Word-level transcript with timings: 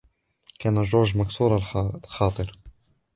كان 0.59 0.83
جورج 0.83 1.17
مكسور 1.17 1.55
الخاطر. 2.03 2.55